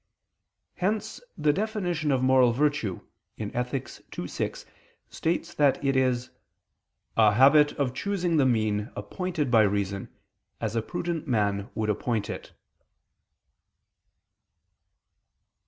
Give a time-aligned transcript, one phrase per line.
[0.77, 3.01] Hence the definition of moral virtue
[3.37, 3.87] (Ethic.
[4.17, 4.65] ii, 6)
[5.11, 6.31] states that it is
[7.15, 10.09] "a habit of choosing the mean appointed by reason
[10.59, 12.51] as a prudent man would appoint it."